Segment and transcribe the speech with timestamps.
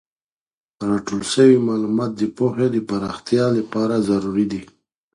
[0.89, 4.61] راټول سوی معلومات د پوهې د پراختیا لپاره ضروري دي.